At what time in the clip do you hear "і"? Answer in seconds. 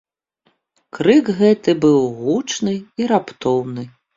3.01-3.11